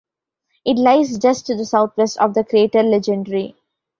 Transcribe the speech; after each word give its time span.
It 0.65 0.79
lies 0.79 1.19
just 1.19 1.45
to 1.45 1.55
the 1.55 1.63
southwest 1.63 2.17
of 2.17 2.33
the 2.33 2.43
crater 2.43 2.81
Legendre. 2.81 3.53